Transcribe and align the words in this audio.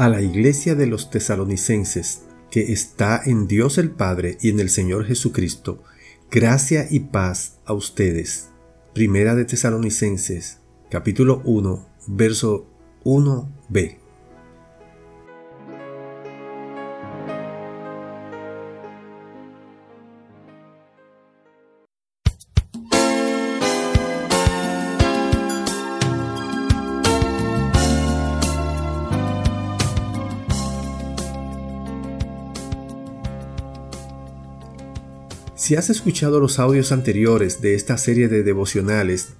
A 0.00 0.08
la 0.08 0.22
iglesia 0.22 0.74
de 0.74 0.86
los 0.86 1.10
tesalonicenses, 1.10 2.22
que 2.50 2.72
está 2.72 3.20
en 3.22 3.46
Dios 3.46 3.76
el 3.76 3.90
Padre 3.90 4.38
y 4.40 4.48
en 4.48 4.58
el 4.58 4.70
Señor 4.70 5.04
Jesucristo, 5.04 5.82
gracia 6.30 6.86
y 6.90 7.00
paz 7.00 7.58
a 7.66 7.74
ustedes. 7.74 8.48
Primera 8.94 9.34
de 9.34 9.44
Tesalonicenses, 9.44 10.60
capítulo 10.88 11.42
1, 11.44 11.86
verso 12.06 12.66
1b. 13.04 13.99
Si 35.60 35.76
has 35.76 35.90
escuchado 35.90 36.40
los 36.40 36.58
audios 36.58 36.90
anteriores 36.90 37.60
de 37.60 37.74
esta 37.74 37.98
serie 37.98 38.28
de 38.28 38.42
devocionales 38.42 39.34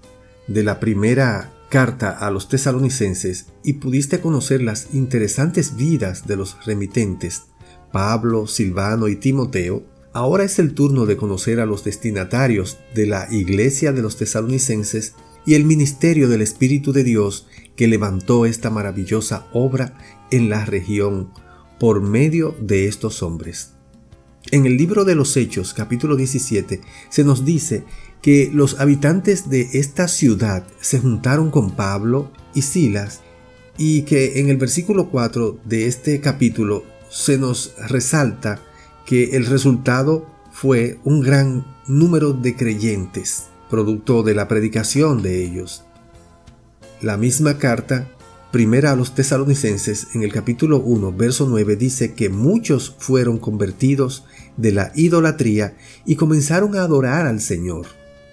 de 0.48 0.62
la 0.62 0.78
primera 0.78 1.50
carta 1.70 2.10
a 2.10 2.30
los 2.30 2.46
tesalonicenses 2.50 3.46
y 3.64 3.72
pudiste 3.74 4.20
conocer 4.20 4.60
las 4.60 4.92
interesantes 4.92 5.76
vidas 5.76 6.26
de 6.26 6.36
los 6.36 6.62
remitentes, 6.66 7.44
Pablo, 7.90 8.46
Silvano 8.46 9.08
y 9.08 9.16
Timoteo, 9.16 9.82
ahora 10.12 10.44
es 10.44 10.58
el 10.58 10.74
turno 10.74 11.06
de 11.06 11.16
conocer 11.16 11.58
a 11.58 11.64
los 11.64 11.84
destinatarios 11.84 12.76
de 12.94 13.06
la 13.06 13.26
iglesia 13.30 13.94
de 13.94 14.02
los 14.02 14.18
tesalonicenses 14.18 15.14
y 15.46 15.54
el 15.54 15.64
ministerio 15.64 16.28
del 16.28 16.42
Espíritu 16.42 16.92
de 16.92 17.02
Dios 17.02 17.46
que 17.76 17.88
levantó 17.88 18.44
esta 18.44 18.68
maravillosa 18.68 19.46
obra 19.54 19.96
en 20.30 20.50
la 20.50 20.66
región 20.66 21.32
por 21.78 22.02
medio 22.02 22.54
de 22.60 22.88
estos 22.88 23.22
hombres. 23.22 23.79
En 24.46 24.66
el 24.66 24.76
libro 24.76 25.04
de 25.04 25.14
los 25.14 25.36
Hechos, 25.36 25.74
capítulo 25.74 26.16
17, 26.16 26.80
se 27.10 27.24
nos 27.24 27.44
dice 27.44 27.84
que 28.22 28.50
los 28.52 28.80
habitantes 28.80 29.50
de 29.50 29.68
esta 29.74 30.08
ciudad 30.08 30.66
se 30.80 30.98
juntaron 30.98 31.50
con 31.50 31.76
Pablo 31.76 32.30
y 32.54 32.62
Silas 32.62 33.20
y 33.76 34.02
que 34.02 34.40
en 34.40 34.48
el 34.48 34.56
versículo 34.56 35.10
4 35.10 35.60
de 35.64 35.86
este 35.86 36.20
capítulo 36.20 36.84
se 37.10 37.38
nos 37.38 37.74
resalta 37.88 38.62
que 39.04 39.36
el 39.36 39.46
resultado 39.46 40.26
fue 40.50 40.98
un 41.04 41.20
gran 41.20 41.66
número 41.86 42.32
de 42.32 42.56
creyentes, 42.56 43.48
producto 43.68 44.22
de 44.22 44.34
la 44.34 44.48
predicación 44.48 45.22
de 45.22 45.44
ellos. 45.44 45.84
La 47.02 47.16
misma 47.16 47.58
carta 47.58 48.08
Primera 48.52 48.90
a 48.90 48.96
los 48.96 49.14
tesalonicenses 49.14 50.08
en 50.12 50.24
el 50.24 50.32
capítulo 50.32 50.80
1, 50.80 51.12
verso 51.12 51.46
9 51.48 51.76
dice 51.76 52.14
que 52.14 52.30
muchos 52.30 52.96
fueron 52.98 53.38
convertidos 53.38 54.24
de 54.56 54.72
la 54.72 54.90
idolatría 54.96 55.76
y 56.04 56.16
comenzaron 56.16 56.74
a 56.74 56.82
adorar 56.82 57.28
al 57.28 57.40
Señor. 57.40 57.86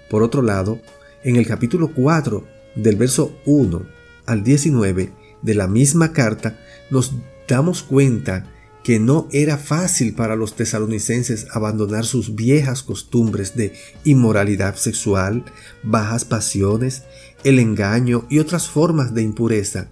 Por 0.10 0.24
otro 0.24 0.42
lado, 0.42 0.82
en 1.24 1.36
el 1.36 1.46
capítulo 1.46 1.94
4, 1.94 2.44
del 2.76 2.96
verso 2.96 3.38
1 3.46 3.86
al 4.26 4.44
19 4.44 5.14
de 5.44 5.54
la 5.54 5.68
misma 5.68 6.14
carta, 6.14 6.58
nos 6.90 7.14
damos 7.48 7.84
cuenta 7.84 8.52
que 8.84 9.00
no 9.00 9.28
era 9.32 9.60
fácil 9.60 10.16
para 10.16 10.36
los 10.36 10.56
tesalonicenses 10.56 11.46
abandonar 11.52 12.06
sus 12.06 12.34
viejas 12.34 12.82
costumbres 12.82 13.56
de 13.56 13.74
inmoralidad 14.04 14.78
sexual, 14.78 15.46
bajas 15.84 16.26
pasiones, 16.26 17.04
el 17.44 17.60
engaño 17.60 18.26
y 18.32 18.40
otras 18.40 18.68
formas 18.68 19.14
de 19.14 19.22
impureza 19.22 19.92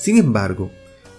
sin 0.00 0.16
embargo, 0.16 0.70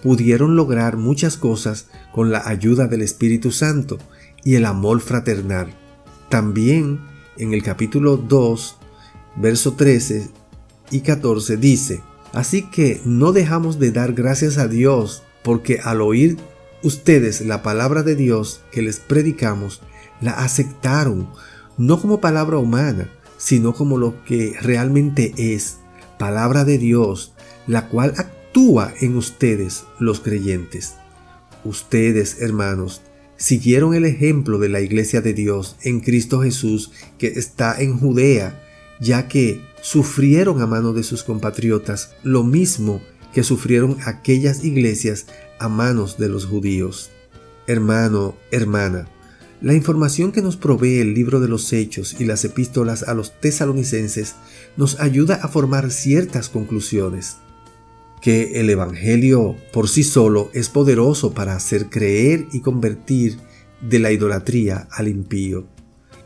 pudieron 0.02 0.56
lograr 0.56 0.96
muchas 0.96 1.36
cosas 1.36 1.86
con 2.12 2.32
la 2.32 2.48
ayuda 2.48 2.88
del 2.88 3.02
Espíritu 3.02 3.52
Santo 3.52 3.96
y 4.42 4.56
el 4.56 4.64
amor 4.64 5.00
fraternal. 5.00 5.72
También 6.28 6.98
en 7.36 7.54
el 7.54 7.62
capítulo 7.62 8.16
2, 8.16 8.76
verso 9.36 9.74
13 9.74 10.30
y 10.90 11.00
14 11.02 11.56
dice, 11.58 12.02
Así 12.32 12.62
que 12.70 13.00
no 13.04 13.30
dejamos 13.30 13.78
de 13.78 13.92
dar 13.92 14.14
gracias 14.14 14.58
a 14.58 14.66
Dios 14.66 15.22
porque 15.44 15.78
al 15.78 16.00
oír 16.00 16.38
ustedes 16.82 17.40
la 17.40 17.62
palabra 17.62 18.02
de 18.02 18.16
Dios 18.16 18.62
que 18.72 18.82
les 18.82 18.98
predicamos, 18.98 19.80
la 20.20 20.32
aceptaron, 20.32 21.28
no 21.78 22.00
como 22.00 22.20
palabra 22.20 22.58
humana, 22.58 23.08
sino 23.36 23.74
como 23.74 23.96
lo 23.96 24.24
que 24.24 24.56
realmente 24.60 25.34
es, 25.36 25.78
palabra 26.18 26.64
de 26.64 26.78
Dios, 26.78 27.32
la 27.68 27.88
cual 27.88 28.14
actúa 28.16 28.41
en 28.54 29.16
ustedes 29.16 29.84
los 29.98 30.20
creyentes. 30.20 30.94
Ustedes, 31.64 32.40
hermanos, 32.40 33.00
siguieron 33.36 33.94
el 33.94 34.04
ejemplo 34.04 34.58
de 34.58 34.68
la 34.68 34.80
iglesia 34.80 35.20
de 35.20 35.32
Dios 35.32 35.76
en 35.82 36.00
Cristo 36.00 36.42
Jesús 36.42 36.92
que 37.18 37.28
está 37.28 37.80
en 37.80 37.98
Judea, 37.98 38.62
ya 39.00 39.26
que 39.26 39.62
sufrieron 39.80 40.60
a 40.60 40.66
mano 40.66 40.92
de 40.92 41.02
sus 41.02 41.22
compatriotas 41.22 42.14
lo 42.22 42.44
mismo 42.44 43.00
que 43.32 43.42
sufrieron 43.42 43.96
aquellas 44.04 44.64
iglesias 44.64 45.26
a 45.58 45.68
manos 45.68 46.18
de 46.18 46.28
los 46.28 46.44
judíos. 46.44 47.10
Hermano, 47.66 48.36
hermana, 48.50 49.08
la 49.62 49.74
información 49.74 50.30
que 50.30 50.42
nos 50.42 50.56
provee 50.56 50.98
el 50.98 51.14
libro 51.14 51.40
de 51.40 51.48
los 51.48 51.72
Hechos 51.72 52.16
y 52.18 52.26
las 52.26 52.44
epístolas 52.44 53.04
a 53.04 53.14
los 53.14 53.40
tesalonicenses 53.40 54.34
nos 54.76 55.00
ayuda 55.00 55.36
a 55.36 55.48
formar 55.48 55.90
ciertas 55.90 56.48
conclusiones 56.48 57.36
que 58.22 58.60
el 58.60 58.70
Evangelio 58.70 59.56
por 59.72 59.88
sí 59.88 60.04
solo 60.04 60.48
es 60.54 60.68
poderoso 60.68 61.34
para 61.34 61.56
hacer 61.56 61.90
creer 61.90 62.46
y 62.52 62.60
convertir 62.60 63.38
de 63.82 63.98
la 63.98 64.12
idolatría 64.12 64.86
al 64.92 65.08
impío, 65.08 65.66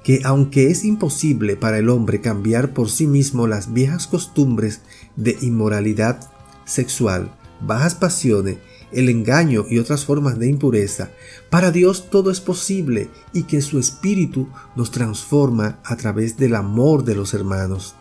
que 0.04 0.20
aunque 0.22 0.70
es 0.70 0.84
imposible 0.84 1.56
para 1.56 1.78
el 1.78 1.88
hombre 1.88 2.20
cambiar 2.20 2.74
por 2.74 2.90
sí 2.90 3.06
mismo 3.06 3.46
las 3.46 3.72
viejas 3.72 4.06
costumbres 4.06 4.82
de 5.16 5.38
inmoralidad 5.40 6.20
sexual, 6.66 7.34
bajas 7.62 7.94
pasiones, 7.94 8.58
el 8.92 9.08
engaño 9.08 9.64
y 9.68 9.78
otras 9.78 10.04
formas 10.04 10.38
de 10.38 10.48
impureza, 10.48 11.10
para 11.48 11.70
Dios 11.70 12.10
todo 12.10 12.30
es 12.30 12.40
posible 12.40 13.08
y 13.32 13.44
que 13.44 13.62
su 13.62 13.78
Espíritu 13.78 14.48
nos 14.76 14.90
transforma 14.90 15.80
a 15.82 15.96
través 15.96 16.36
del 16.36 16.56
amor 16.56 17.04
de 17.04 17.14
los 17.14 17.32
hermanos, 17.32 17.94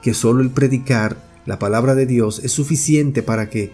que 0.00 0.14
solo 0.14 0.42
el 0.42 0.50
predicar 0.50 1.35
la 1.46 1.58
palabra 1.58 1.94
de 1.94 2.06
Dios 2.06 2.40
es 2.44 2.52
suficiente 2.52 3.22
para 3.22 3.48
que 3.48 3.72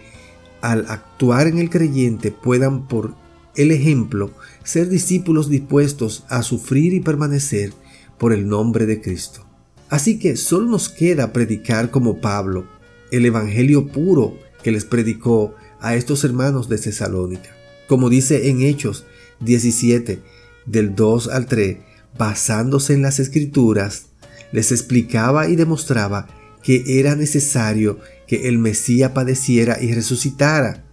al 0.61 0.85
actuar 0.87 1.47
en 1.47 1.57
el 1.57 1.69
creyente 1.69 2.31
puedan 2.31 2.87
por 2.87 3.15
el 3.55 3.71
ejemplo 3.71 4.31
ser 4.63 4.89
discípulos 4.89 5.49
dispuestos 5.49 6.23
a 6.29 6.41
sufrir 6.43 6.93
y 6.93 7.01
permanecer 7.01 7.73
por 8.17 8.31
el 8.31 8.47
nombre 8.47 8.85
de 8.85 9.01
Cristo. 9.01 9.45
Así 9.89 10.17
que 10.17 10.37
solo 10.37 10.67
nos 10.67 10.89
queda 10.89 11.33
predicar 11.33 11.91
como 11.91 12.21
Pablo 12.21 12.65
el 13.11 13.25
Evangelio 13.25 13.87
puro 13.87 14.37
que 14.63 14.71
les 14.71 14.85
predicó 14.85 15.55
a 15.81 15.95
estos 15.95 16.23
hermanos 16.23 16.69
de 16.69 16.77
Tesalónica. 16.77 17.49
Como 17.87 18.09
dice 18.09 18.49
en 18.49 18.61
Hechos 18.61 19.05
17, 19.41 20.21
del 20.65 20.95
2 20.95 21.27
al 21.27 21.45
3, 21.45 21.77
basándose 22.17 22.93
en 22.93 23.01
las 23.01 23.19
escrituras, 23.19 24.07
les 24.51 24.71
explicaba 24.71 25.49
y 25.49 25.55
demostraba 25.55 26.27
que 26.63 26.99
era 26.99 27.15
necesario 27.15 27.99
que 28.27 28.47
el 28.47 28.57
Mesías 28.57 29.11
padeciera 29.11 29.81
y 29.81 29.93
resucitara. 29.93 30.85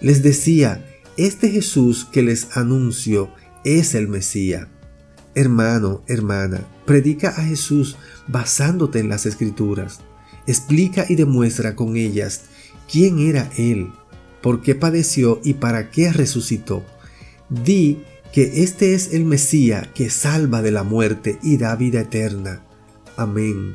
Les 0.00 0.22
decía, 0.22 0.84
este 1.16 1.50
Jesús 1.50 2.06
que 2.10 2.22
les 2.22 2.56
anuncio 2.56 3.30
es 3.64 3.94
el 3.94 4.08
Mesías. 4.08 4.66
Hermano, 5.34 6.02
hermana, 6.08 6.66
predica 6.86 7.28
a 7.28 7.44
Jesús 7.44 7.96
basándote 8.26 8.98
en 8.98 9.08
las 9.08 9.26
escrituras. 9.26 10.00
Explica 10.46 11.04
y 11.08 11.14
demuestra 11.14 11.76
con 11.76 11.96
ellas 11.96 12.42
quién 12.90 13.18
era 13.20 13.50
Él, 13.56 13.92
por 14.42 14.62
qué 14.62 14.74
padeció 14.74 15.40
y 15.44 15.54
para 15.54 15.90
qué 15.90 16.12
resucitó. 16.12 16.84
Di 17.48 18.02
que 18.32 18.62
este 18.62 18.94
es 18.94 19.12
el 19.12 19.24
Mesías 19.24 19.88
que 19.94 20.08
salva 20.08 20.62
de 20.62 20.70
la 20.70 20.82
muerte 20.82 21.38
y 21.42 21.58
da 21.58 21.76
vida 21.76 22.00
eterna. 22.00 22.64
Amén. 23.16 23.74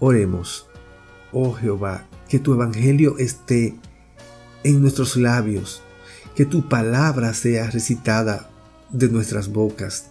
Oremos. 0.00 0.66
Oh 1.32 1.52
Jehová, 1.52 2.06
que 2.28 2.38
tu 2.38 2.54
evangelio 2.54 3.18
esté 3.18 3.74
en 4.64 4.80
nuestros 4.80 5.16
labios, 5.16 5.82
que 6.34 6.44
tu 6.44 6.68
palabra 6.68 7.34
sea 7.34 7.70
recitada 7.70 8.50
de 8.90 9.08
nuestras 9.08 9.48
bocas, 9.48 10.10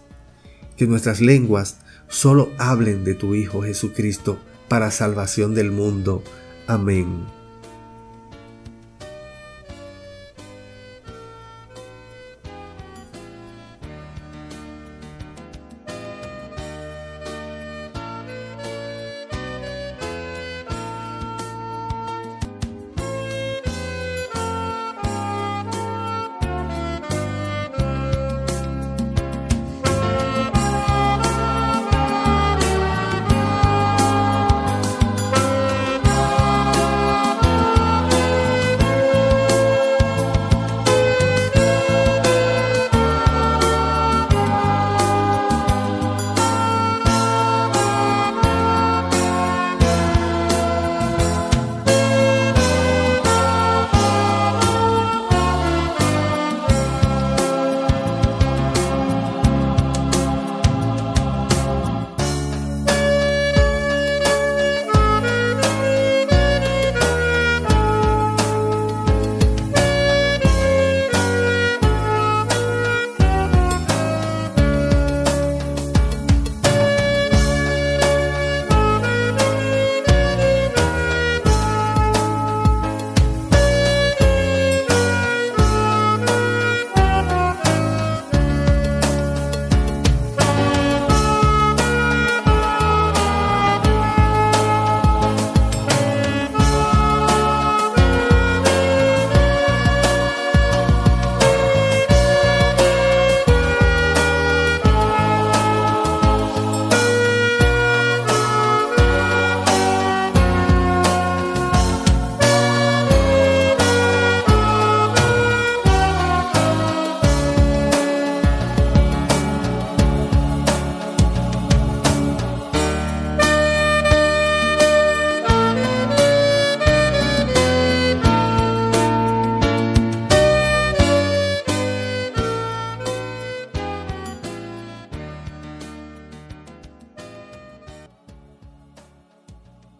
que 0.76 0.86
nuestras 0.86 1.20
lenguas 1.20 1.78
solo 2.08 2.50
hablen 2.58 3.04
de 3.04 3.14
tu 3.14 3.34
Hijo 3.34 3.62
Jesucristo 3.62 4.38
para 4.68 4.90
salvación 4.90 5.54
del 5.54 5.70
mundo. 5.70 6.22
Amén. 6.66 7.41